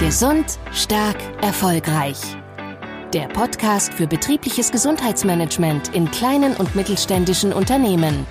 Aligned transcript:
Gesund, 0.00 0.58
stark, 0.72 1.18
erfolgreich. 1.42 2.16
Der 3.12 3.28
Podcast 3.28 3.92
für 3.92 4.06
betriebliches 4.06 4.72
Gesundheitsmanagement 4.72 5.94
in 5.94 6.10
kleinen 6.10 6.56
und 6.56 6.74
mittelständischen 6.74 7.52
Unternehmen. 7.52 8.26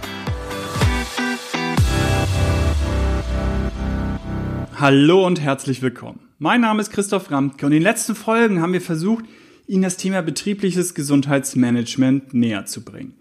Hallo 4.77 5.27
und 5.27 5.39
herzlich 5.39 5.83
willkommen. 5.83 6.19
Mein 6.39 6.61
Name 6.61 6.81
ist 6.81 6.89
Christoph 6.89 7.29
Ramtke 7.29 7.67
und 7.67 7.71
in 7.71 7.77
den 7.77 7.83
letzten 7.83 8.15
Folgen 8.15 8.63
haben 8.63 8.73
wir 8.73 8.81
versucht, 8.81 9.25
Ihnen 9.67 9.83
das 9.83 9.97
Thema 9.97 10.23
betriebliches 10.23 10.95
Gesundheitsmanagement 10.95 12.33
näher 12.33 12.65
zu 12.65 12.83
bringen. 12.83 13.13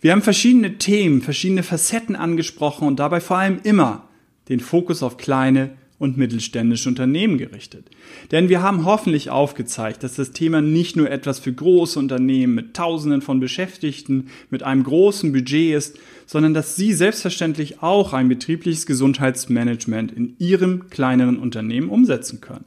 Wir 0.00 0.12
haben 0.12 0.22
verschiedene 0.22 0.78
Themen, 0.78 1.22
verschiedene 1.22 1.64
Facetten 1.64 2.14
angesprochen 2.14 2.86
und 2.86 3.00
dabei 3.00 3.20
vor 3.20 3.38
allem 3.38 3.58
immer 3.64 4.08
den 4.48 4.60
Fokus 4.60 5.02
auf 5.02 5.16
kleine 5.16 5.76
und 5.98 6.16
mittelständische 6.16 6.88
Unternehmen 6.88 7.38
gerichtet. 7.38 7.88
Denn 8.30 8.48
wir 8.48 8.62
haben 8.62 8.84
hoffentlich 8.84 9.30
aufgezeigt, 9.30 10.02
dass 10.02 10.14
das 10.14 10.32
Thema 10.32 10.60
nicht 10.60 10.96
nur 10.96 11.10
etwas 11.10 11.38
für 11.38 11.52
große 11.52 11.98
Unternehmen 11.98 12.54
mit 12.54 12.74
Tausenden 12.74 13.22
von 13.22 13.40
Beschäftigten, 13.40 14.28
mit 14.50 14.62
einem 14.62 14.84
großen 14.84 15.32
Budget 15.32 15.74
ist, 15.74 15.98
sondern 16.26 16.54
dass 16.54 16.76
Sie 16.76 16.92
selbstverständlich 16.92 17.82
auch 17.82 18.12
ein 18.12 18.28
betriebliches 18.28 18.86
Gesundheitsmanagement 18.86 20.12
in 20.12 20.36
Ihrem 20.38 20.90
kleineren 20.90 21.38
Unternehmen 21.38 21.88
umsetzen 21.88 22.40
können 22.40 22.64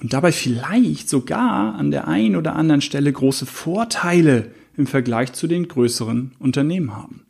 und 0.00 0.12
dabei 0.12 0.32
vielleicht 0.32 1.08
sogar 1.08 1.74
an 1.74 1.90
der 1.90 2.08
einen 2.08 2.36
oder 2.36 2.56
anderen 2.56 2.80
Stelle 2.80 3.12
große 3.12 3.46
Vorteile 3.46 4.50
im 4.76 4.86
Vergleich 4.86 5.32
zu 5.32 5.46
den 5.46 5.68
größeren 5.68 6.32
Unternehmen 6.38 6.96
haben. 6.96 7.22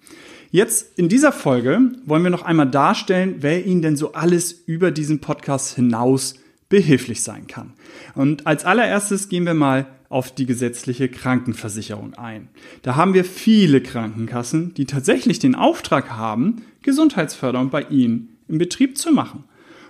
Jetzt 0.53 0.99
in 0.99 1.09
dieser 1.09 1.31
Folge 1.31 1.81
wollen 2.05 2.25
wir 2.25 2.31
noch 2.31 2.43
einmal 2.43 2.69
darstellen, 2.69 3.37
wer 3.39 3.65
Ihnen 3.65 3.83
denn 3.83 3.97
so 3.97 4.13
alles 4.13 4.53
über 4.67 4.91
diesen 4.91 5.21
Podcast 5.21 5.77
hinaus 5.77 6.35
behilflich 6.69 7.23
sein 7.23 7.47
kann. 7.47 7.73
Und 8.17 8.49
als 8.49 8.65
allererstes 8.65 9.29
gehen 9.29 9.47
wir 9.47 9.55
mal 9.55 9.87
auf 10.09 10.35
die 10.35 10.47
gesetzliche 10.47 11.09
Krankenversicherung 11.09 12.15
ein. 12.15 12.49
Da 12.83 12.97
haben 12.97 13.15
wir 13.15 13.25
viele 13.25 13.81
Krankenkassen, 13.81 14.75
die 14.75 14.87
tatsächlich 14.87 15.39
den 15.39 15.55
Auftrag 15.55 16.11
haben, 16.11 16.63
Gesundheitsförderung 16.83 17.71
bei 17.71 17.83
Ihnen 17.83 18.37
im 18.49 18.59
Betrieb 18.59 18.99
zu 18.99 19.13
machen. 19.13 19.45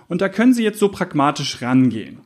Und 0.07 0.21
da 0.21 0.29
können 0.29 0.53
Sie 0.53 0.63
jetzt 0.63 0.79
so 0.79 0.89
pragmatisch 0.89 1.63
rangehen 1.63 2.19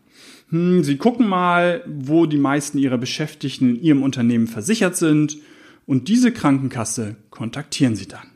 hm, 0.50 0.84
Sie 0.84 0.98
gucken 0.98 1.28
mal, 1.28 1.84
wo 1.88 2.26
die 2.26 2.38
meisten 2.38 2.78
Ihrer 2.78 2.98
Beschäftigten 2.98 3.76
in 3.76 3.82
Ihrem 3.82 4.04
Unternehmen 4.04 4.48
versichert 4.48 4.96
sind 4.96 5.38
und 5.86 6.08
diese 6.08 6.32
Krankenkasse 6.32 7.16
kontaktieren 7.30 7.96
Sie 7.96 8.08
dann. 8.08 8.28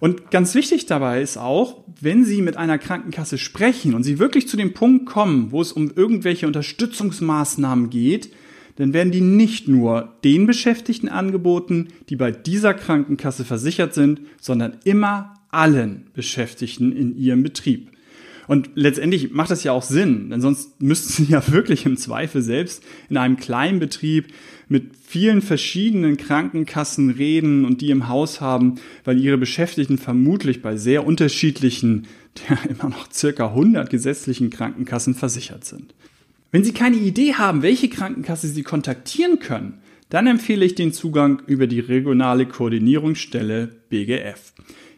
Und 0.00 0.30
ganz 0.30 0.54
wichtig 0.54 0.86
dabei 0.86 1.20
ist 1.20 1.36
auch, 1.36 1.84
wenn 2.00 2.24
Sie 2.24 2.40
mit 2.40 2.56
einer 2.56 2.78
Krankenkasse 2.78 3.36
sprechen 3.36 3.94
und 3.94 4.02
Sie 4.02 4.18
wirklich 4.18 4.48
zu 4.48 4.56
dem 4.56 4.72
Punkt 4.72 5.06
kommen, 5.06 5.52
wo 5.52 5.60
es 5.60 5.72
um 5.72 5.90
irgendwelche 5.94 6.46
Unterstützungsmaßnahmen 6.46 7.90
geht, 7.90 8.32
dann 8.76 8.94
werden 8.94 9.12
die 9.12 9.20
nicht 9.20 9.68
nur 9.68 10.16
den 10.24 10.46
Beschäftigten 10.46 11.10
angeboten, 11.10 11.88
die 12.08 12.16
bei 12.16 12.30
dieser 12.30 12.72
Krankenkasse 12.72 13.44
versichert 13.44 13.92
sind, 13.92 14.22
sondern 14.40 14.78
immer 14.84 15.34
allen 15.50 16.06
Beschäftigten 16.14 16.92
in 16.92 17.14
ihrem 17.14 17.42
Betrieb. 17.42 17.90
Und 18.50 18.70
letztendlich 18.74 19.30
macht 19.30 19.52
das 19.52 19.62
ja 19.62 19.70
auch 19.70 19.84
Sinn, 19.84 20.30
denn 20.30 20.40
sonst 20.40 20.82
müssten 20.82 21.12
sie 21.12 21.30
ja 21.30 21.52
wirklich 21.52 21.86
im 21.86 21.96
Zweifel 21.96 22.42
selbst 22.42 22.82
in 23.08 23.16
einem 23.16 23.36
kleinen 23.36 23.78
Betrieb 23.78 24.26
mit 24.66 24.90
vielen 25.06 25.40
verschiedenen 25.40 26.16
Krankenkassen 26.16 27.10
reden 27.10 27.64
und 27.64 27.80
die 27.80 27.90
im 27.90 28.08
Haus 28.08 28.40
haben, 28.40 28.80
weil 29.04 29.20
ihre 29.20 29.38
Beschäftigten 29.38 29.98
vermutlich 29.98 30.62
bei 30.62 30.76
sehr 30.76 31.06
unterschiedlichen, 31.06 32.08
ja, 32.48 32.58
immer 32.68 32.88
noch 32.90 33.12
circa 33.12 33.50
100 33.50 33.88
gesetzlichen 33.88 34.50
Krankenkassen 34.50 35.14
versichert 35.14 35.64
sind. 35.64 35.94
Wenn 36.50 36.64
Sie 36.64 36.72
keine 36.72 36.96
Idee 36.96 37.34
haben, 37.34 37.62
welche 37.62 37.88
Krankenkasse 37.88 38.48
Sie 38.48 38.64
kontaktieren 38.64 39.38
können, 39.38 39.74
dann 40.08 40.26
empfehle 40.26 40.64
ich 40.64 40.74
den 40.74 40.92
Zugang 40.92 41.40
über 41.46 41.68
die 41.68 41.78
regionale 41.78 42.46
Koordinierungsstelle 42.46 43.68
BGF. 43.90 44.54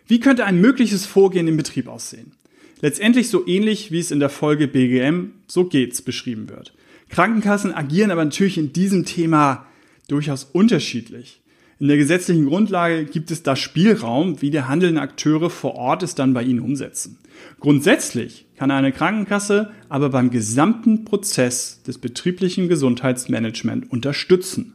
Wie 0.07 0.19
könnte 0.19 0.44
ein 0.44 0.59
mögliches 0.59 1.06
Vorgehen 1.06 1.47
im 1.47 1.56
Betrieb 1.56 1.88
aussehen? 1.88 2.34
Letztendlich 2.81 3.29
so 3.29 3.47
ähnlich, 3.47 3.90
wie 3.90 4.00
es 4.00 4.12
in 4.12 4.19
der 4.19 4.29
Folge 4.29 4.67
BGM 4.67 5.31
So 5.47 5.63
geht's 5.63 6.01
beschrieben 6.01 6.50
wird. 6.50 6.73
Krankenkassen 7.07 7.73
agieren 7.73 8.12
aber 8.12 8.25
natürlich 8.25 8.57
in 8.57 8.73
diesem 8.73 9.06
Thema 9.06 9.67
durchaus 10.09 10.44
unterschiedlich. 10.44 11.40
In 11.79 11.88
der 11.88 11.96
gesetzlichen 11.96 12.47
Grundlage 12.47 13.06
gibt 13.06 13.31
es 13.31 13.44
da 13.44 13.56
Spielraum, 13.56 14.41
wie 14.41 14.51
die 14.51 14.63
handelnden 14.63 15.01
Akteure 15.01 15.50
vor 15.50 15.75
Ort 15.75 16.03
es 16.03 16.13
dann 16.13 16.34
bei 16.34 16.44
ihnen 16.44 16.59
umsetzen. 16.59 17.19
Grundsätzlich 17.61 18.47
kann 18.57 18.69
eine 18.69 18.91
Krankenkasse 18.91 19.72
aber 19.88 20.09
beim 20.09 20.29
gesamten 20.29 21.06
Prozess 21.06 21.81
des 21.84 22.00
betrieblichen 22.00 22.67
Gesundheitsmanagements 22.67 23.88
unterstützen 23.90 24.73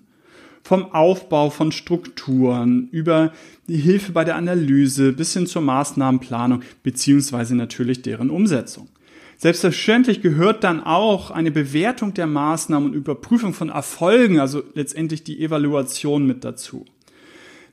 vom 0.64 0.92
Aufbau 0.92 1.50
von 1.50 1.70
Strukturen 1.72 2.88
über 2.90 3.32
die 3.68 3.76
Hilfe 3.76 4.12
bei 4.12 4.24
der 4.24 4.36
Analyse 4.36 5.12
bis 5.12 5.34
hin 5.34 5.46
zur 5.46 5.62
Maßnahmenplanung 5.62 6.62
beziehungsweise 6.82 7.54
natürlich 7.54 8.00
deren 8.00 8.30
Umsetzung. 8.30 8.88
Selbstverständlich 9.36 10.22
gehört 10.22 10.64
dann 10.64 10.82
auch 10.82 11.30
eine 11.30 11.50
Bewertung 11.50 12.14
der 12.14 12.26
Maßnahmen 12.26 12.90
und 12.90 12.94
Überprüfung 12.96 13.52
von 13.52 13.68
Erfolgen, 13.68 14.40
also 14.40 14.62
letztendlich 14.74 15.22
die 15.22 15.42
Evaluation 15.42 16.26
mit 16.26 16.44
dazu. 16.44 16.86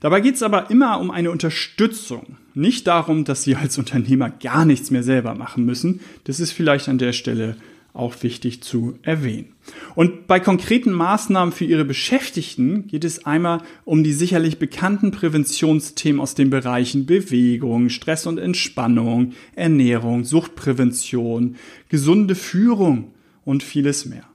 Dabei 0.02 0.20
geht 0.20 0.36
es 0.36 0.44
aber 0.44 0.70
immer 0.70 1.00
um 1.00 1.12
eine 1.12 1.32
Unterstützung, 1.32 2.38
nicht 2.54 2.88
darum, 2.88 3.24
dass 3.24 3.44
Sie 3.44 3.56
als 3.56 3.78
Unternehmer 3.78 4.30
gar 4.32 4.66
nichts 4.66 4.92
mehr 4.92 5.04
selber 5.04 5.36
machen 5.36 5.64
müssen. 5.64 6.02
Das 6.26 6.40
ist 6.40 6.52
vielleicht 6.52 6.90
an 6.90 6.98
der 6.98 7.14
Stelle 7.14 7.56
auch 7.94 8.24
wichtig 8.24 8.62
zu 8.64 8.98
erwähnen. 9.02 9.54
Und 9.96 10.28
bei 10.28 10.40
konkreten 10.40 10.92
Maßnahmen 10.92 11.54
für 11.54 11.66
Ihre 11.66 11.86
Beschäftigten 11.86 12.88
geht 12.88 13.04
es 13.04 13.26
einmal 13.26 13.62
um 13.86 14.04
die 14.04 14.14
sicherlich 14.14 14.60
bekannten 14.60 15.12
Präventionsthemen 15.12 16.22
aus 16.22 16.36
den 16.36 16.50
Bereichen 16.50 17.06
Bewegung, 17.06 17.90
Stress 17.90 18.26
und 18.26 18.38
Entspannung, 18.38 19.34
Ernährung, 19.56 20.24
Suchtprävention, 20.24 21.56
gesunde 21.90 22.36
Führung 22.36 23.12
und 23.46 23.64
vieles 23.64 24.06
mehr. 24.06 24.26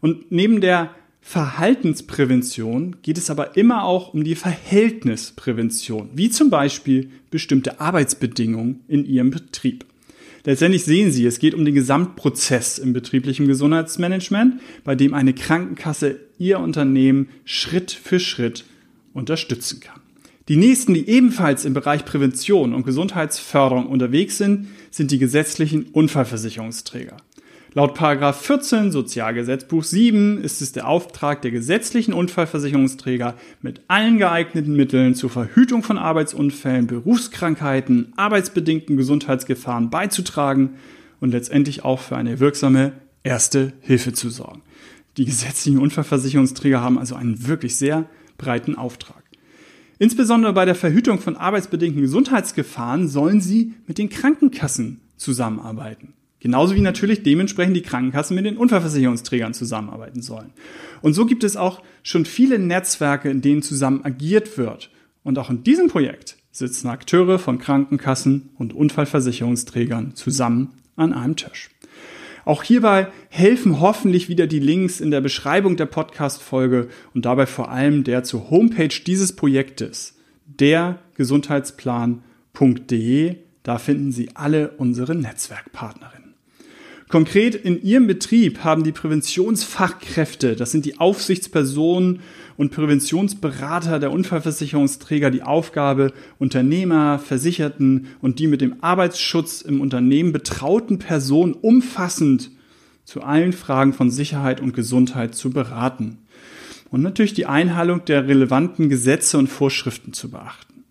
Und 0.00 0.30
neben 0.30 0.60
der 0.60 0.90
Verhaltensprävention 1.26 2.96
geht 3.00 3.16
es 3.16 3.30
aber 3.30 3.56
immer 3.56 3.84
auch 3.84 4.12
um 4.12 4.24
die 4.24 4.34
Verhältnisprävention, 4.34 6.10
wie 6.12 6.28
zum 6.28 6.50
Beispiel 6.50 7.10
bestimmte 7.30 7.80
Arbeitsbedingungen 7.80 8.80
in 8.88 9.06
Ihrem 9.06 9.30
Betrieb. 9.30 9.86
Letztendlich 10.46 10.84
sehen 10.84 11.10
Sie, 11.10 11.24
es 11.24 11.38
geht 11.38 11.54
um 11.54 11.64
den 11.64 11.74
Gesamtprozess 11.74 12.78
im 12.78 12.92
betrieblichen 12.92 13.46
Gesundheitsmanagement, 13.46 14.60
bei 14.84 14.94
dem 14.94 15.14
eine 15.14 15.32
Krankenkasse 15.32 16.20
Ihr 16.38 16.60
Unternehmen 16.60 17.28
Schritt 17.46 17.92
für 17.92 18.20
Schritt 18.20 18.64
unterstützen 19.14 19.80
kann. 19.80 20.00
Die 20.48 20.56
nächsten, 20.56 20.92
die 20.92 21.08
ebenfalls 21.08 21.64
im 21.64 21.72
Bereich 21.72 22.04
Prävention 22.04 22.74
und 22.74 22.84
Gesundheitsförderung 22.84 23.86
unterwegs 23.86 24.36
sind, 24.36 24.68
sind 24.90 25.10
die 25.10 25.18
gesetzlichen 25.18 25.86
Unfallversicherungsträger. 25.86 27.16
Laut 27.76 27.98
14 27.98 28.92
Sozialgesetzbuch 28.92 29.82
7 29.82 30.40
ist 30.40 30.62
es 30.62 30.70
der 30.70 30.86
Auftrag 30.86 31.42
der 31.42 31.50
gesetzlichen 31.50 32.14
Unfallversicherungsträger, 32.14 33.34
mit 33.62 33.80
allen 33.88 34.18
geeigneten 34.18 34.76
Mitteln 34.76 35.16
zur 35.16 35.28
Verhütung 35.28 35.82
von 35.82 35.98
Arbeitsunfällen, 35.98 36.86
Berufskrankheiten, 36.86 38.12
arbeitsbedingten 38.14 38.96
Gesundheitsgefahren 38.96 39.90
beizutragen 39.90 40.74
und 41.18 41.32
letztendlich 41.32 41.84
auch 41.84 41.98
für 41.98 42.16
eine 42.16 42.38
wirksame 42.38 42.92
erste 43.24 43.72
Hilfe 43.80 44.12
zu 44.12 44.30
sorgen. 44.30 44.62
Die 45.16 45.24
gesetzlichen 45.24 45.80
Unfallversicherungsträger 45.80 46.80
haben 46.80 46.96
also 46.96 47.16
einen 47.16 47.48
wirklich 47.48 47.74
sehr 47.74 48.08
breiten 48.38 48.76
Auftrag. 48.76 49.24
Insbesondere 49.98 50.52
bei 50.52 50.64
der 50.64 50.76
Verhütung 50.76 51.18
von 51.18 51.36
arbeitsbedingten 51.36 52.02
Gesundheitsgefahren 52.02 53.08
sollen 53.08 53.40
sie 53.40 53.74
mit 53.88 53.98
den 53.98 54.10
Krankenkassen 54.10 55.00
zusammenarbeiten. 55.16 56.14
Genauso 56.44 56.74
wie 56.74 56.80
natürlich 56.82 57.22
dementsprechend 57.22 57.74
die 57.74 57.80
Krankenkassen 57.80 58.34
mit 58.34 58.44
den 58.44 58.58
Unfallversicherungsträgern 58.58 59.54
zusammenarbeiten 59.54 60.20
sollen. 60.20 60.52
Und 61.00 61.14
so 61.14 61.24
gibt 61.24 61.42
es 61.42 61.56
auch 61.56 61.80
schon 62.02 62.26
viele 62.26 62.58
Netzwerke, 62.58 63.30
in 63.30 63.40
denen 63.40 63.62
zusammen 63.62 64.04
agiert 64.04 64.58
wird. 64.58 64.90
Und 65.22 65.38
auch 65.38 65.48
in 65.48 65.64
diesem 65.64 65.88
Projekt 65.88 66.36
sitzen 66.52 66.88
Akteure 66.88 67.38
von 67.38 67.58
Krankenkassen 67.58 68.50
und 68.58 68.74
Unfallversicherungsträgern 68.74 70.16
zusammen 70.16 70.74
an 70.96 71.14
einem 71.14 71.36
Tisch. 71.36 71.70
Auch 72.44 72.62
hierbei 72.62 73.08
helfen 73.30 73.80
hoffentlich 73.80 74.28
wieder 74.28 74.46
die 74.46 74.58
Links 74.58 75.00
in 75.00 75.10
der 75.10 75.22
Beschreibung 75.22 75.78
der 75.78 75.86
Podcast-Folge 75.86 76.88
und 77.14 77.24
dabei 77.24 77.46
vor 77.46 77.70
allem 77.70 78.04
der 78.04 78.22
zur 78.22 78.50
Homepage 78.50 78.88
dieses 78.88 79.34
Projektes, 79.34 80.18
dergesundheitsplan.de. 80.44 83.36
Da 83.62 83.78
finden 83.78 84.12
Sie 84.12 84.28
alle 84.34 84.72
unsere 84.72 85.14
Netzwerkpartnerinnen. 85.14 86.13
Konkret 87.08 87.54
in 87.54 87.82
Ihrem 87.82 88.06
Betrieb 88.06 88.64
haben 88.64 88.82
die 88.82 88.92
Präventionsfachkräfte, 88.92 90.56
das 90.56 90.70
sind 90.70 90.84
die 90.86 90.98
Aufsichtspersonen 90.98 92.20
und 92.56 92.72
Präventionsberater 92.72 93.98
der 93.98 94.10
Unfallversicherungsträger, 94.10 95.30
die 95.30 95.42
Aufgabe, 95.42 96.12
Unternehmer, 96.38 97.18
Versicherten 97.18 98.06
und 98.22 98.38
die 98.38 98.46
mit 98.46 98.60
dem 98.60 98.76
Arbeitsschutz 98.82 99.60
im 99.60 99.80
Unternehmen 99.80 100.32
betrauten 100.32 100.98
Personen 100.98 101.52
umfassend 101.52 102.50
zu 103.04 103.22
allen 103.22 103.52
Fragen 103.52 103.92
von 103.92 104.10
Sicherheit 104.10 104.60
und 104.60 104.74
Gesundheit 104.74 105.34
zu 105.34 105.50
beraten. 105.50 106.18
Und 106.90 107.02
natürlich 107.02 107.34
die 107.34 107.46
Einhaltung 107.46 108.04
der 108.06 108.28
relevanten 108.28 108.88
Gesetze 108.88 109.36
und 109.36 109.48
Vorschriften 109.48 110.12
zu 110.12 110.30
beachten. 110.30 110.84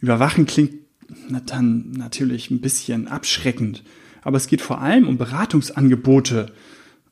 Überwachen 0.00 0.46
klingt 0.46 0.74
dann 1.46 1.90
natürlich 1.92 2.50
ein 2.50 2.60
bisschen 2.60 3.08
abschreckend 3.08 3.82
aber 4.22 4.36
es 4.36 4.46
geht 4.46 4.60
vor 4.60 4.80
allem 4.80 5.06
um 5.06 5.18
Beratungsangebote 5.18 6.52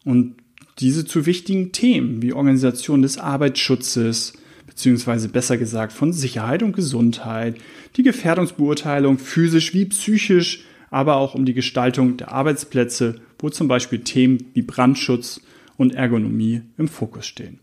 und 0.04 0.34
diese 0.78 1.04
zu 1.04 1.26
wichtigen 1.26 1.72
Themen 1.72 2.22
wie 2.22 2.32
Organisation 2.32 3.02
des 3.02 3.18
Arbeitsschutzes, 3.18 4.34
beziehungsweise 4.66 5.28
besser 5.28 5.56
gesagt 5.56 5.92
von 5.92 6.12
Sicherheit 6.12 6.62
und 6.62 6.74
Gesundheit, 6.74 7.56
die 7.96 8.02
Gefährdungsbeurteilung 8.02 9.18
physisch 9.18 9.72
wie 9.72 9.86
psychisch, 9.86 10.64
aber 10.90 11.16
auch 11.16 11.34
um 11.34 11.44
die 11.44 11.54
Gestaltung 11.54 12.16
der 12.16 12.32
Arbeitsplätze, 12.32 13.16
wo 13.38 13.48
zum 13.50 13.68
Beispiel 13.68 14.00
Themen 14.00 14.46
wie 14.54 14.62
Brandschutz 14.62 15.40
und 15.76 15.94
Ergonomie 15.94 16.62
im 16.78 16.88
Fokus 16.88 17.26
stehen. 17.26 17.58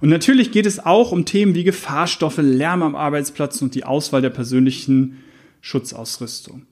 Und 0.00 0.08
natürlich 0.08 0.52
geht 0.52 0.66
es 0.66 0.84
auch 0.84 1.12
um 1.12 1.24
Themen 1.24 1.54
wie 1.54 1.64
Gefahrstoffe, 1.64 2.38
Lärm 2.38 2.82
am 2.82 2.96
Arbeitsplatz 2.96 3.62
und 3.62 3.74
die 3.74 3.84
Auswahl 3.84 4.22
der 4.22 4.30
persönlichen 4.30 5.18
Schutzausrüstung. 5.60 6.62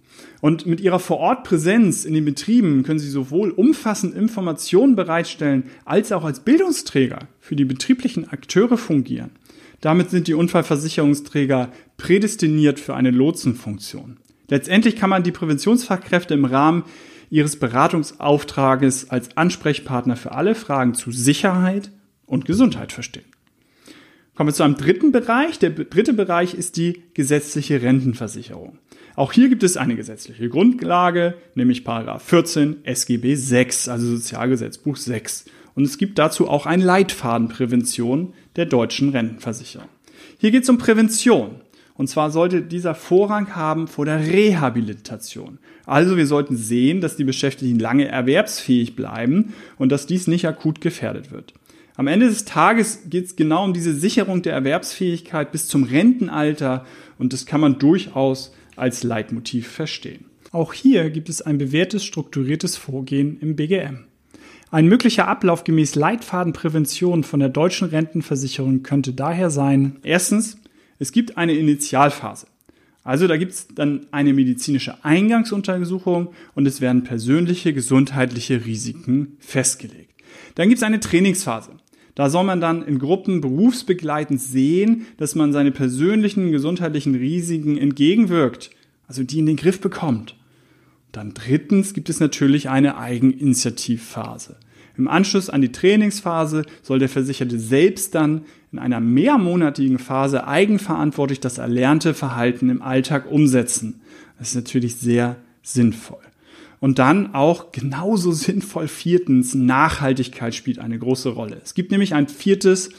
Und 0.41 0.65
mit 0.67 0.81
ihrer 0.81 0.99
Vorortpräsenz 0.99 2.05
in 2.05 2.15
den 2.15 2.25
Betrieben 2.25 2.83
können 2.83 2.99
sie 2.99 3.11
sowohl 3.11 3.51
umfassend 3.51 4.15
Informationen 4.15 4.97
bereitstellen, 4.97 5.65
als 5.85 6.13
auch 6.13 6.25
als 6.25 6.41
Bildungsträger 6.41 7.29
für 7.41 7.57
die 7.57 7.67
betrieblichen 7.67 8.29
Akteure 8.29 8.79
fungieren. 8.79 9.31
Damit 9.81 10.11
sind 10.11 10.29
die 10.29 10.35
Unfallversicherungsträger 10.35 11.71
prädestiniert 11.97 12.81
für 12.81 12.95
eine 12.95 13.11
Lotsenfunktion. 13.11 14.19
Letztendlich 14.49 14.97
kann 14.97 15.11
man 15.11 15.23
die 15.23 15.33
Präventionsfachkräfte 15.33 16.35
im 16.35 16.45
Rahmen 16.45 16.85
ihres 17.31 17.57
Beratungsauftrages 17.57 19.11
als 19.11 19.37
Ansprechpartner 19.37 20.17
für 20.17 20.33
alle 20.33 20.55
Fragen 20.55 20.95
zu 20.95 21.13
Sicherheit 21.13 21.91
und 22.27 22.45
Gesundheit 22.45 22.93
verstehen. 22.93 23.25
Kommen 24.35 24.49
wir 24.49 24.55
zu 24.55 24.63
einem 24.63 24.77
dritten 24.77 25.13
Bereich. 25.13 25.59
Der 25.59 25.71
dritte 25.71 26.13
Bereich 26.13 26.55
ist 26.55 26.77
die 26.77 27.03
gesetzliche 27.15 27.83
Rentenversicherung. 27.83 28.79
Auch 29.17 29.33
hier 29.33 29.49
gibt 29.49 29.63
es 29.63 29.77
eine 29.77 29.97
gesetzliche 29.97 30.49
Grundlage, 30.49 31.35
nämlich 31.55 31.85
Paragraph 31.85 32.23
14 32.23 32.85
SGB 32.85 33.35
6, 33.35 33.89
also 33.89 34.07
Sozialgesetzbuch 34.07 34.97
6. 34.97 35.47
Und 35.75 35.85
es 35.85 35.99
gibt 35.99 36.19
dazu 36.19 36.49
auch 36.49 36.67
einen 36.67 36.83
Leitfaden 36.83 37.49
Prävention 37.49 38.35
der 38.57 38.67
deutschen 38.67 39.11
Rentenversicherung. 39.11 39.89
Hier 40.39 40.51
geht 40.51 40.65
es 40.65 40.69
um 40.69 40.79
Prävention. 40.79 41.61
Und 41.95 42.09
zwar 42.09 42.31
sollte 42.31 42.63
dieser 42.63 42.95
Vorrang 42.95 43.55
haben 43.55 43.87
vor 43.87 44.07
der 44.07 44.27
Rehabilitation. 44.27 45.59
Also 45.85 46.17
wir 46.17 46.27
sollten 46.27 46.57
sehen, 46.57 47.03
dass 47.03 47.17
die 47.17 47.25
Beschäftigten 47.25 47.79
lange 47.79 48.09
erwerbsfähig 48.09 48.97
bleiben 48.97 49.53
und 49.77 49.93
dass 49.93 50.07
dies 50.07 50.27
nicht 50.27 50.47
akut 50.47 50.81
gefährdet 50.81 51.31
wird. 51.31 51.53
Am 51.97 52.07
Ende 52.07 52.29
des 52.29 52.47
Tages 52.47 53.11
geht 53.11 53.27
es 53.27 53.37
genau 53.37 53.65
um 53.65 53.75
diese 53.75 53.93
Sicherung 53.93 54.41
der 54.41 54.55
Erwerbsfähigkeit 54.55 55.53
bis 55.53 55.69
zum 55.69 55.83
Rentenalter 55.83 56.87
und 57.19 57.35
das 57.35 57.45
kann 57.45 57.61
man 57.61 57.79
durchaus 57.79 58.55
als 58.81 59.03
Leitmotiv 59.03 59.69
verstehen. 59.69 60.27
Auch 60.53 60.73
hier 60.73 61.11
gibt 61.11 61.29
es 61.29 61.43
ein 61.43 61.59
bewährtes 61.59 62.05
strukturiertes 62.05 62.77
Vorgehen 62.77 63.39
im 63.41 63.55
BGM. 63.57 64.05
Ein 64.73 64.87
möglicher 64.87 65.29
Ablauf 65.29 65.65
gemäß 65.65 65.95
Leitfadenprävention 65.95 67.25
von 67.25 67.41
der 67.41 67.49
deutschen 67.49 67.89
Rentenversicherung 67.89 68.83
könnte 68.83 69.13
daher 69.13 69.51
sein, 69.51 69.97
erstens, 70.03 70.59
es 70.99 71.13
gibt 71.13 71.37
eine 71.37 71.55
Initialphase. 71.55 72.47
Also 73.03 73.27
da 73.27 73.37
gibt 73.37 73.53
es 73.53 73.69
dann 73.75 74.07
eine 74.11 74.33
medizinische 74.33 75.05
Eingangsuntersuchung 75.05 76.35
und 76.55 76.67
es 76.67 76.81
werden 76.81 77.03
persönliche 77.03 77.73
gesundheitliche 77.73 78.65
Risiken 78.65 79.37
festgelegt. 79.41 80.15
Dann 80.55 80.69
gibt 80.69 80.79
es 80.79 80.85
eine 80.85 81.01
Trainingsphase. 81.01 81.73
Da 82.15 82.29
soll 82.29 82.45
man 82.45 82.61
dann 82.61 82.83
in 82.83 82.99
Gruppen 82.99 83.41
berufsbegleitend 83.41 84.41
sehen, 84.41 85.07
dass 85.17 85.35
man 85.35 85.53
seine 85.53 85.71
persönlichen 85.71 86.53
gesundheitlichen 86.53 87.15
Risiken 87.15 87.79
entgegenwirkt, 87.79 88.71
also 89.07 89.23
die 89.23 89.39
in 89.39 89.47
den 89.47 89.57
Griff 89.57 89.81
bekommt. 89.81 90.37
Dann 91.13 91.35
drittens 91.35 91.95
gibt 91.95 92.09
es 92.09 92.21
natürlich 92.21 92.69
eine 92.69 92.97
Eigeninitiativphase. 92.97 94.57
Im 94.97 95.09
Anschluss 95.09 95.49
an 95.49 95.63
die 95.63 95.73
Trainingsphase 95.73 96.67
soll 96.83 96.99
der 96.99 97.09
Versicherte 97.09 97.59
selbst 97.59 98.15
dann 98.15 98.43
in 98.73 98.79
einer 98.79 99.01
mehrmonatigen 99.01 99.99
Phase 99.99 100.47
eigenverantwortlich 100.47 101.41
das 101.41 101.59
erlernte 101.59 102.15
Verhalten 102.15 102.69
im 102.69 102.83
Alltag 102.83 103.31
umsetzen. 103.31 104.03
Das 104.39 104.51
ist 104.51 104.57
natürlich 104.57 104.97
sehr 104.97 105.37
sinnvoll. 105.63 106.21
Und 106.81 106.99
dann 106.99 107.35
auch 107.35 107.73
genauso 107.73 108.33
sinnvoll 108.33 108.89
viertens, 108.89 109.55
Nachhaltigkeit 109.55 110.55
spielt 110.55 110.79
eine 110.79 110.99
große 110.99 111.31
Rolle. 111.31 111.61
Es 111.63 111.75
gibt 111.75 111.91
nämlich 111.91 112.15
ein 112.15 112.29
viertes, 112.29 112.91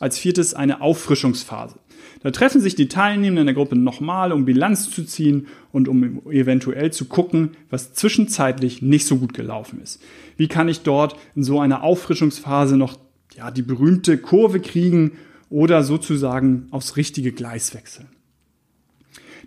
als 0.00 0.18
viertes 0.18 0.54
eine 0.54 0.80
Auffrischungsphase. 0.80 1.76
Da 2.22 2.32
treffen 2.32 2.60
sich 2.60 2.74
die 2.74 2.88
Teilnehmenden 2.88 3.42
in 3.42 3.46
der 3.46 3.54
Gruppe 3.54 3.76
nochmal, 3.76 4.32
um 4.32 4.44
Bilanz 4.44 4.90
zu 4.90 5.04
ziehen 5.04 5.46
und 5.72 5.88
um 5.88 6.22
eventuell 6.30 6.92
zu 6.92 7.04
gucken, 7.04 7.50
was 7.70 7.94
zwischenzeitlich 7.94 8.82
nicht 8.82 9.06
so 9.06 9.18
gut 9.18 9.34
gelaufen 9.34 9.80
ist. 9.80 10.02
Wie 10.36 10.48
kann 10.48 10.68
ich 10.68 10.80
dort 10.80 11.16
in 11.36 11.44
so 11.44 11.60
einer 11.60 11.82
Auffrischungsphase 11.84 12.76
noch 12.76 12.98
ja, 13.36 13.52
die 13.52 13.62
berühmte 13.62 14.18
Kurve 14.18 14.58
kriegen 14.60 15.12
oder 15.48 15.84
sozusagen 15.84 16.66
aufs 16.72 16.96
richtige 16.96 17.30
Gleis 17.30 17.74
wechseln? 17.74 18.08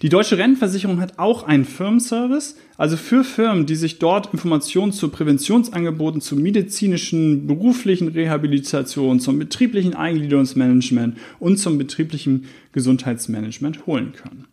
Die 0.01 0.09
Deutsche 0.09 0.39
Rentenversicherung 0.39 1.00
hat 1.00 1.19
auch 1.19 1.44
einen 1.44 1.63
Firmenservice, 1.63 2.56
also 2.75 2.98
für 2.98 3.24
Firmen, 3.24 3.68
die 3.68 3.75
sich 3.75 4.00
dort 4.00 4.33
Informationen 4.33 4.94
zu 4.94 5.09
Präventionsangeboten, 5.09 6.22
zu 6.22 6.36
medizinischen, 6.36 7.46
beruflichen 7.46 8.08
Rehabilitation, 8.08 9.20
zum 9.20 9.38
betrieblichen 9.38 9.93
Eingliederungsmanagement 9.93 11.17
und 11.39 11.58
zum 11.58 11.77
betrieblichen 11.77 12.46
Gesundheitsmanagement 12.72 13.86
holen 13.86 14.13
können. 14.13 14.48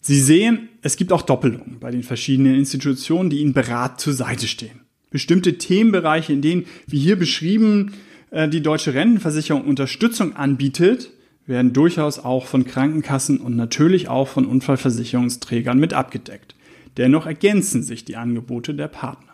Sie 0.00 0.20
sehen, 0.20 0.68
es 0.80 0.96
gibt 0.96 1.10
auch 1.10 1.22
Doppelungen 1.22 1.78
bei 1.80 1.90
den 1.90 2.04
verschiedenen 2.04 2.54
Institutionen, 2.54 3.30
die 3.30 3.40
Ihnen 3.40 3.52
berat 3.52 4.00
zur 4.00 4.12
Seite 4.12 4.46
stehen. 4.46 4.82
Bestimmte 5.10 5.58
Themenbereiche, 5.58 6.32
in 6.32 6.42
denen, 6.42 6.66
wie 6.86 6.98
hier 6.98 7.16
beschrieben, 7.16 7.94
äh, 8.30 8.48
die 8.48 8.62
Deutsche 8.62 8.94
Rentenversicherung 8.94 9.64
Unterstützung 9.64 10.36
anbietet, 10.36 11.10
werden 11.46 11.72
durchaus 11.72 12.18
auch 12.18 12.46
von 12.46 12.64
Krankenkassen 12.64 13.38
und 13.38 13.56
natürlich 13.56 14.08
auch 14.08 14.28
von 14.28 14.46
Unfallversicherungsträgern 14.46 15.78
mit 15.78 15.92
abgedeckt. 15.92 16.54
Dennoch 16.96 17.26
ergänzen 17.26 17.82
sich 17.82 18.04
die 18.04 18.16
Angebote 18.16 18.74
der 18.74 18.88
Partner. 18.88 19.32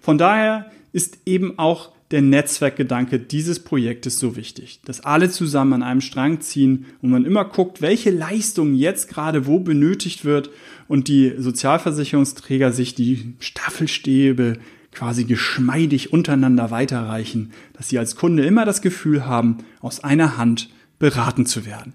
Von 0.00 0.18
daher 0.18 0.70
ist 0.92 1.18
eben 1.26 1.58
auch 1.58 1.92
der 2.10 2.22
Netzwerkgedanke 2.22 3.18
dieses 3.18 3.60
Projektes 3.60 4.18
so 4.18 4.34
wichtig, 4.34 4.80
dass 4.86 5.02
alle 5.02 5.28
zusammen 5.28 5.74
an 5.74 5.82
einem 5.82 6.00
Strang 6.00 6.40
ziehen 6.40 6.86
und 7.02 7.10
man 7.10 7.26
immer 7.26 7.44
guckt, 7.44 7.82
welche 7.82 8.10
Leistung 8.10 8.74
jetzt 8.74 9.08
gerade 9.10 9.46
wo 9.46 9.60
benötigt 9.60 10.24
wird 10.24 10.48
und 10.88 11.08
die 11.08 11.34
Sozialversicherungsträger 11.36 12.72
sich 12.72 12.94
die 12.94 13.34
Staffelstäbe 13.40 14.54
quasi 14.90 15.24
geschmeidig 15.24 16.12
untereinander 16.12 16.70
weiterreichen, 16.70 17.52
dass 17.74 17.90
sie 17.90 17.98
als 17.98 18.16
Kunde 18.16 18.44
immer 18.44 18.64
das 18.64 18.80
Gefühl 18.80 19.26
haben, 19.26 19.58
aus 19.80 20.02
einer 20.02 20.38
Hand 20.38 20.70
beraten 20.98 21.46
zu 21.46 21.66
werden. 21.66 21.94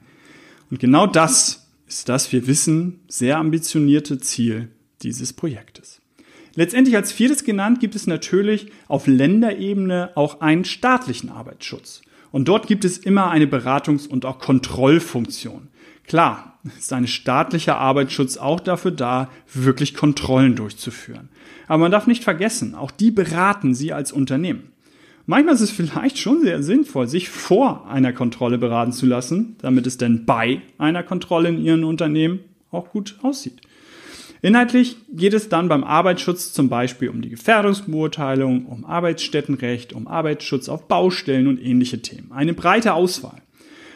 Und 0.70 0.80
genau 0.80 1.08
das 1.08 1.68
ist 1.88 2.10
das, 2.10 2.32
wir 2.32 2.48
wissen, 2.48 3.02
sehr 3.08 3.38
ambitionierte 3.38 4.18
Ziel 4.20 4.70
dieses 5.02 5.34
Projektes. 5.34 6.02
Letztendlich 6.56 6.96
als 6.96 7.12
viertes 7.12 7.44
genannt 7.44 7.80
gibt 7.80 7.96
es 7.96 8.08
natürlich 8.08 8.72
auf 8.88 9.08
Länderebene 9.08 10.12
auch 10.16 10.42
einen 10.42 10.66
staatlichen 10.66 11.30
Arbeitsschutz. 11.30 12.02
Und 12.32 12.48
dort 12.48 12.68
gibt 12.68 12.86
es 12.86 12.98
immer 12.98 13.30
eine 13.30 13.46
Beratungs- 13.46 14.08
und 14.08 14.26
auch 14.26 14.40
Kontrollfunktion. 14.40 15.68
Klar, 16.08 16.60
ist 16.78 16.94
ein 16.94 17.08
staatlicher 17.08 17.78
Arbeitsschutz 17.78 18.38
auch 18.38 18.60
dafür 18.60 18.92
da, 18.92 19.30
wirklich 19.54 19.96
Kontrollen 19.96 20.56
durchzuführen. 20.56 21.30
Aber 21.68 21.80
man 21.80 21.92
darf 21.92 22.08
nicht 22.08 22.24
vergessen, 22.24 22.76
auch 22.76 22.92
die 22.92 23.12
beraten 23.12 23.74
Sie 23.74 23.94
als 23.94 24.12
Unternehmen. 24.12 24.73
Manchmal 25.26 25.56
ist 25.56 25.62
es 25.62 25.72
vielleicht 25.72 26.18
schon 26.18 26.42
sehr 26.42 26.62
sinnvoll, 26.62 27.08
sich 27.08 27.30
vor 27.30 27.88
einer 27.88 28.12
Kontrolle 28.12 28.58
beraten 28.58 28.92
zu 28.92 29.06
lassen, 29.06 29.56
damit 29.62 29.88
es 29.88 29.98
denn 29.98 30.26
bei 30.26 30.62
einer 30.78 31.02
Kontrolle 31.02 31.48
in 31.50 31.64
Ihrem 31.64 31.86
Unternehmen 31.86 32.40
auch 32.72 32.90
gut 32.90 33.16
aussieht. 33.22 33.62
Inhaltlich 34.42 34.98
geht 35.14 35.34
es 35.34 35.48
dann 35.48 35.70
beim 35.70 35.86
Arbeitsschutz 35.86 36.52
zum 36.52 36.68
Beispiel 36.68 37.08
um 37.08 37.22
die 37.22 37.30
Gefährdungsbeurteilung, 37.30 38.66
um 38.66 38.84
Arbeitsstättenrecht, 38.84 39.94
um 39.94 40.10
Arbeitsschutz 40.10 40.68
auf 40.68 40.90
Baustellen 40.90 41.48
und 41.48 41.64
ähnliche 41.64 42.02
Themen. 42.02 42.34
Eine 42.34 42.54
breite 42.54 42.94
Auswahl. 42.94 43.42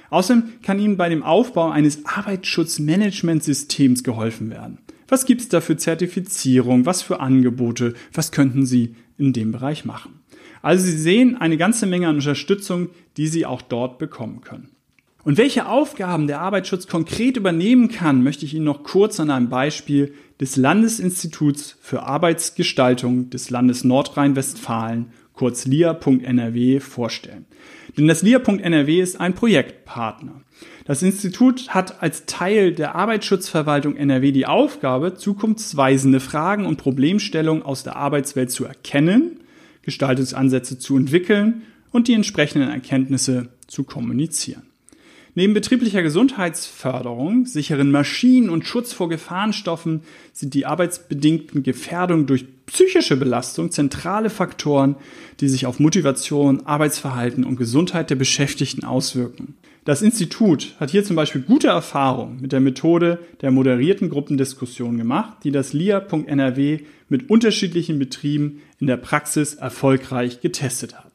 Außerdem 0.10 0.44
kann 0.64 0.80
Ihnen 0.80 0.96
bei 0.96 1.10
dem 1.10 1.24
Aufbau 1.24 1.70
eines 1.70 2.06
Arbeitsschutzmanagementsystems 2.06 4.06
geholfen 4.06 4.50
werden. 4.50 4.78
Was 5.10 5.26
gibt 5.26 5.42
es 5.42 5.50
da 5.50 5.60
für 5.60 5.76
Zertifizierung? 5.76 6.86
Was 6.86 7.02
für 7.02 7.20
Angebote? 7.20 7.96
Was 8.14 8.32
könnten 8.32 8.66
Sie 8.66 8.96
in 9.18 9.34
dem 9.34 9.52
Bereich 9.52 9.84
machen? 9.84 10.22
Also 10.62 10.86
Sie 10.86 10.98
sehen 10.98 11.38
eine 11.38 11.58
ganze 11.58 11.86
Menge 11.86 12.08
an 12.08 12.16
Unterstützung, 12.16 12.90
die 13.18 13.28
Sie 13.28 13.46
auch 13.46 13.62
dort 13.62 13.98
bekommen 13.98 14.42
können. 14.42 14.70
Und 15.24 15.38
welche 15.38 15.68
Aufgaben 15.68 16.28
der 16.28 16.40
Arbeitsschutz 16.40 16.88
konkret 16.88 17.36
übernehmen 17.36 17.90
kann, 17.90 18.24
möchte 18.24 18.46
ich 18.46 18.54
Ihnen 18.54 18.64
noch 18.64 18.84
kurz 18.84 19.20
an 19.20 19.30
einem 19.30 19.50
Beispiel 19.50 20.14
des 20.40 20.56
Landesinstituts 20.56 21.76
für 21.82 22.04
Arbeitsgestaltung 22.04 23.30
des 23.30 23.50
Landes 23.50 23.84
Nordrhein-Westfalen, 23.84 25.08
kurz 25.34 25.66
LIA.NRW, 25.66 26.80
vorstellen. 26.80 27.46
Denn 27.98 28.08
das 28.08 28.22
LIA.NRW 28.22 29.02
ist 29.02 29.20
ein 29.20 29.34
Projektpartner. 29.34 30.42
Das 30.86 31.04
Institut 31.04 31.70
hat 31.70 32.02
als 32.02 32.26
Teil 32.26 32.72
der 32.72 32.96
Arbeitsschutzverwaltung 32.96 33.98
NRW 33.98 34.32
die 34.32 34.46
Aufgabe, 34.46 35.16
zukunftsweisende 35.16 36.22
Fragen 36.22 36.66
und 36.66 36.78
Problemstellungen 36.78 37.64
aus 37.64 37.84
der 37.84 37.98
Arbeitswelt 37.98 38.52
zu 38.52 38.64
erkennen, 38.64 39.42
Gestaltungsansätze 39.88 40.78
zu 40.78 40.98
entwickeln 40.98 41.62
und 41.92 42.10
die 42.10 42.14
entsprechenden 42.14 42.70
Erkenntnisse 42.70 43.48
zu 43.68 43.86
kommunizieren. 43.86 44.64
Neben 45.34 45.54
betrieblicher 45.54 46.04
Gesundheitsförderung, 46.04 47.46
sicheren 47.46 47.90
Maschinen 47.90 48.50
und 48.50 48.66
Schutz 48.66 48.92
vor 48.92 49.08
Gefahrenstoffen 49.08 50.02
sind 50.34 50.56
die 50.56 50.66
arbeitsbedingten 50.66 51.64
Gefährdungen 51.64 52.26
durch 52.26 52.46
psychische 52.66 53.16
Belastung 53.16 53.72
zentrale 53.72 54.30
Faktoren, 54.30 54.98
die 55.40 55.48
sich 55.48 55.66
auf 55.66 55.80
Motivation, 55.80 56.66
Arbeitsverhalten 56.66 57.46
und 57.46 57.56
Gesundheit 57.56 58.10
der 58.10 58.16
Beschäftigten 58.18 58.84
auswirken. 58.84 59.56
Das 59.88 60.02
Institut 60.02 60.76
hat 60.82 60.90
hier 60.90 61.06
zum 61.06 61.16
Beispiel 61.16 61.40
gute 61.40 61.70
Erfahrungen 61.70 62.42
mit 62.42 62.52
der 62.52 62.60
Methode 62.60 63.20
der 63.40 63.52
moderierten 63.52 64.10
Gruppendiskussion 64.10 64.98
gemacht, 64.98 65.46
die 65.46 65.52
das 65.52 65.72
LIA.NRW 65.72 66.82
mit 67.08 67.30
unterschiedlichen 67.30 67.98
Betrieben 67.98 68.62
in 68.82 68.88
der 68.88 68.98
Praxis 68.98 69.54
erfolgreich 69.54 70.42
getestet 70.42 70.98
hat. 70.98 71.10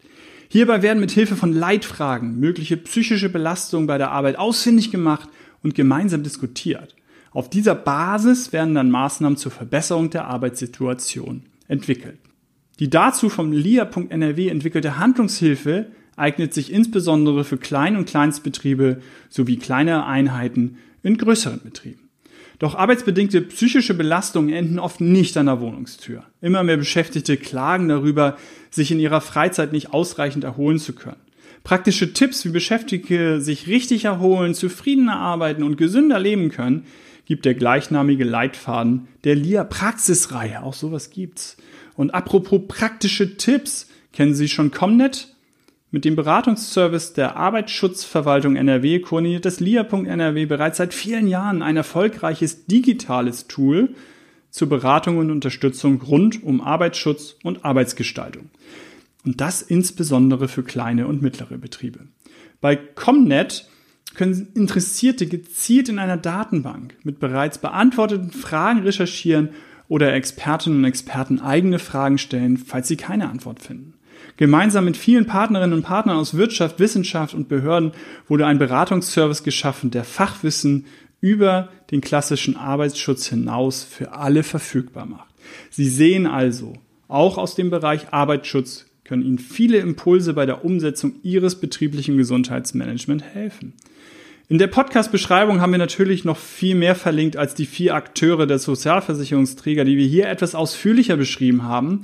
Hierbei 0.48 0.80
werden 0.80 1.00
mit 1.00 1.10
Hilfe 1.10 1.36
von 1.36 1.52
Leitfragen 1.52 2.40
mögliche 2.40 2.78
psychische 2.78 3.28
Belastungen 3.28 3.86
bei 3.86 3.98
der 3.98 4.10
Arbeit 4.10 4.38
ausfindig 4.38 4.90
gemacht 4.90 5.28
und 5.62 5.74
gemeinsam 5.74 6.22
diskutiert. 6.22 6.96
Auf 7.32 7.50
dieser 7.50 7.74
Basis 7.74 8.54
werden 8.54 8.74
dann 8.74 8.90
Maßnahmen 8.90 9.36
zur 9.36 9.52
Verbesserung 9.52 10.08
der 10.08 10.28
Arbeitssituation 10.28 11.42
entwickelt. 11.68 12.16
Die 12.78 12.88
dazu 12.88 13.28
vom 13.28 13.52
LIA.NRW 13.52 14.48
entwickelte 14.48 14.98
Handlungshilfe 14.98 15.88
eignet 16.16 16.54
sich 16.54 16.72
insbesondere 16.72 17.44
für 17.44 17.56
Klein- 17.56 17.96
und 17.96 18.08
Kleinstbetriebe 18.08 19.00
sowie 19.28 19.56
kleine 19.56 20.06
Einheiten 20.06 20.78
in 21.02 21.18
größeren 21.18 21.60
Betrieben. 21.62 22.08
Doch 22.58 22.76
arbeitsbedingte 22.76 23.40
psychische 23.42 23.94
Belastungen 23.94 24.54
enden 24.54 24.78
oft 24.78 25.00
nicht 25.00 25.36
an 25.36 25.46
der 25.46 25.60
Wohnungstür. 25.60 26.22
Immer 26.40 26.62
mehr 26.62 26.76
Beschäftigte 26.76 27.36
klagen 27.36 27.88
darüber, 27.88 28.36
sich 28.70 28.92
in 28.92 29.00
ihrer 29.00 29.20
Freizeit 29.20 29.72
nicht 29.72 29.92
ausreichend 29.92 30.44
erholen 30.44 30.78
zu 30.78 30.92
können. 30.92 31.16
Praktische 31.64 32.12
Tipps, 32.12 32.44
wie 32.44 32.50
Beschäftigte 32.50 33.40
sich 33.40 33.66
richtig 33.66 34.04
erholen, 34.04 34.54
zufriedener 34.54 35.16
arbeiten 35.16 35.64
und 35.64 35.76
gesünder 35.76 36.20
leben 36.20 36.50
können, 36.50 36.86
gibt 37.24 37.44
der 37.44 37.54
gleichnamige 37.54 38.24
Leitfaden 38.24 39.08
der 39.24 39.36
LIA 39.36 39.64
Praxisreihe. 39.64 40.62
Auch 40.62 40.74
sowas 40.74 41.10
gibt's. 41.10 41.56
Und 41.94 42.14
apropos 42.14 42.62
praktische 42.68 43.36
Tipps, 43.36 43.88
kennen 44.12 44.34
Sie 44.34 44.48
schon 44.48 44.70
Comnet? 44.70 45.31
Mit 45.94 46.06
dem 46.06 46.16
Beratungsservice 46.16 47.12
der 47.12 47.36
Arbeitsschutzverwaltung 47.36 48.56
NRW 48.56 49.00
koordiniert 49.00 49.44
das 49.44 49.60
LIA.NRW 49.60 50.46
bereits 50.46 50.78
seit 50.78 50.94
vielen 50.94 51.28
Jahren 51.28 51.60
ein 51.60 51.76
erfolgreiches 51.76 52.64
digitales 52.64 53.46
Tool 53.46 53.94
zur 54.48 54.70
Beratung 54.70 55.18
und 55.18 55.30
Unterstützung 55.30 56.00
rund 56.00 56.42
um 56.42 56.62
Arbeitsschutz 56.62 57.36
und 57.42 57.66
Arbeitsgestaltung. 57.66 58.48
Und 59.26 59.42
das 59.42 59.60
insbesondere 59.60 60.48
für 60.48 60.62
kleine 60.62 61.06
und 61.06 61.20
mittlere 61.20 61.58
Betriebe. 61.58 62.00
Bei 62.62 62.74
Comnet 62.74 63.68
können 64.14 64.48
Interessierte 64.54 65.26
gezielt 65.26 65.90
in 65.90 65.98
einer 65.98 66.16
Datenbank 66.16 66.96
mit 67.02 67.20
bereits 67.20 67.58
beantworteten 67.58 68.30
Fragen 68.30 68.80
recherchieren 68.80 69.50
oder 69.88 70.14
Expertinnen 70.14 70.78
und 70.78 70.84
Experten 70.86 71.38
eigene 71.38 71.78
Fragen 71.78 72.16
stellen, 72.16 72.56
falls 72.56 72.88
sie 72.88 72.96
keine 72.96 73.28
Antwort 73.28 73.60
finden. 73.60 73.92
Gemeinsam 74.36 74.84
mit 74.84 74.96
vielen 74.96 75.26
Partnerinnen 75.26 75.74
und 75.74 75.82
Partnern 75.82 76.16
aus 76.16 76.36
Wirtschaft, 76.36 76.78
Wissenschaft 76.80 77.34
und 77.34 77.48
Behörden 77.48 77.92
wurde 78.28 78.46
ein 78.46 78.58
Beratungsservice 78.58 79.42
geschaffen, 79.42 79.90
der 79.90 80.04
Fachwissen 80.04 80.86
über 81.20 81.68
den 81.90 82.00
klassischen 82.00 82.56
Arbeitsschutz 82.56 83.26
hinaus 83.26 83.84
für 83.84 84.12
alle 84.12 84.42
verfügbar 84.42 85.06
macht. 85.06 85.28
Sie 85.70 85.88
sehen 85.88 86.26
also, 86.26 86.74
auch 87.08 87.38
aus 87.38 87.54
dem 87.54 87.70
Bereich 87.70 88.12
Arbeitsschutz 88.12 88.86
können 89.04 89.22
Ihnen 89.22 89.38
viele 89.38 89.78
Impulse 89.78 90.32
bei 90.32 90.46
der 90.46 90.64
Umsetzung 90.64 91.16
Ihres 91.22 91.60
betrieblichen 91.60 92.16
Gesundheitsmanagements 92.16 93.24
helfen. 93.24 93.74
In 94.48 94.58
der 94.58 94.66
Podcast-Beschreibung 94.66 95.60
haben 95.60 95.72
wir 95.72 95.78
natürlich 95.78 96.24
noch 96.24 96.36
viel 96.36 96.74
mehr 96.74 96.94
verlinkt 96.94 97.36
als 97.36 97.54
die 97.54 97.66
vier 97.66 97.94
Akteure 97.94 98.46
der 98.46 98.58
Sozialversicherungsträger, 98.58 99.84
die 99.84 99.96
wir 99.96 100.06
hier 100.06 100.28
etwas 100.28 100.54
ausführlicher 100.54 101.16
beschrieben 101.16 101.64
haben 101.64 102.02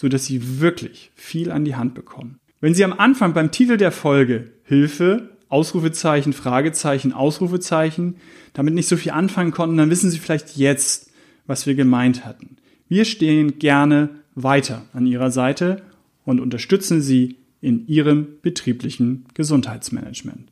so 0.00 0.08
dass 0.08 0.24
Sie 0.24 0.60
wirklich 0.60 1.10
viel 1.14 1.50
an 1.50 1.66
die 1.66 1.76
Hand 1.76 1.92
bekommen. 1.92 2.40
Wenn 2.62 2.72
Sie 2.72 2.84
am 2.84 2.94
Anfang 2.94 3.34
beim 3.34 3.50
Titel 3.50 3.76
der 3.76 3.92
Folge 3.92 4.50
Hilfe, 4.62 5.36
Ausrufezeichen, 5.50 6.32
Fragezeichen, 6.32 7.12
Ausrufezeichen 7.12 8.16
damit 8.54 8.72
nicht 8.72 8.88
so 8.88 8.96
viel 8.96 9.12
anfangen 9.12 9.50
konnten, 9.50 9.76
dann 9.76 9.90
wissen 9.90 10.10
Sie 10.10 10.18
vielleicht 10.18 10.56
jetzt, 10.56 11.10
was 11.46 11.66
wir 11.66 11.74
gemeint 11.74 12.24
hatten. 12.24 12.56
Wir 12.88 13.04
stehen 13.04 13.58
gerne 13.58 14.08
weiter 14.34 14.86
an 14.94 15.06
Ihrer 15.06 15.30
Seite 15.30 15.82
und 16.24 16.40
unterstützen 16.40 17.02
Sie 17.02 17.36
in 17.60 17.86
Ihrem 17.86 18.26
betrieblichen 18.40 19.26
Gesundheitsmanagement. 19.34 20.50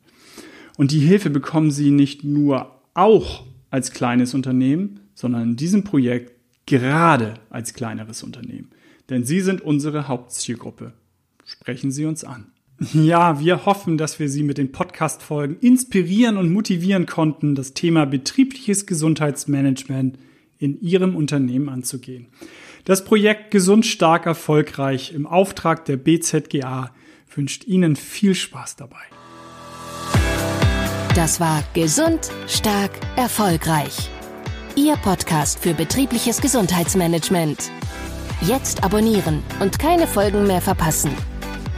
Und 0.77 0.91
die 0.91 0.99
Hilfe 0.99 1.31
bekommen 1.31 1.71
Sie 1.71 1.89
nicht 1.89 2.23
nur 2.23 2.79
auch 2.93 3.47
als 3.71 3.93
kleines 3.93 4.35
Unternehmen, 4.35 4.99
sondern 5.15 5.41
in 5.41 5.55
diesem 5.55 5.83
Projekt 5.83 6.33
gerade 6.67 7.33
als 7.49 7.73
kleineres 7.73 8.21
Unternehmen 8.21 8.69
denn 9.09 9.23
Sie 9.23 9.41
sind 9.41 9.61
unsere 9.61 10.07
Hauptzielgruppe. 10.07 10.93
Sprechen 11.45 11.91
Sie 11.91 12.05
uns 12.05 12.23
an. 12.23 12.51
Ja, 12.93 13.41
wir 13.41 13.65
hoffen, 13.65 13.97
dass 13.97 14.19
wir 14.19 14.29
Sie 14.29 14.43
mit 14.43 14.57
den 14.57 14.71
Podcast-Folgen 14.71 15.57
inspirieren 15.59 16.37
und 16.37 16.51
motivieren 16.51 17.05
konnten, 17.05 17.53
das 17.53 17.73
Thema 17.73 18.05
betriebliches 18.05 18.85
Gesundheitsmanagement 18.85 20.17
in 20.59 20.79
Ihrem 20.79 21.15
Unternehmen 21.15 21.67
anzugehen. 21.67 22.27
Das 22.85 23.03
Projekt 23.03 23.51
Gesund 23.51 23.85
stark 23.85 24.25
erfolgreich 24.25 25.13
im 25.13 25.27
Auftrag 25.27 25.85
der 25.85 25.97
BZGA 25.97 26.93
wünscht 27.35 27.65
Ihnen 27.65 27.95
viel 27.95 28.33
Spaß 28.33 28.77
dabei. 28.77 29.01
Das 31.15 31.39
war 31.39 31.63
Gesund 31.73 32.31
stark 32.47 32.91
erfolgreich. 33.17 34.09
Ihr 34.75 34.95
Podcast 34.95 35.59
für 35.59 35.73
betriebliches 35.73 36.39
Gesundheitsmanagement. 36.39 37.71
Jetzt 38.41 38.83
abonnieren 38.83 39.43
und 39.59 39.79
keine 39.79 40.07
Folgen 40.07 40.47
mehr 40.47 40.61
verpassen. 40.61 41.11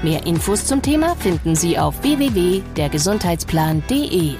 Mehr 0.03 0.25
Infos 0.25 0.65
zum 0.65 0.81
Thema 0.81 1.15
finden 1.15 1.55
Sie 1.55 1.77
auf 1.77 2.01
www.dergesundheitsplan.de. 2.03 4.35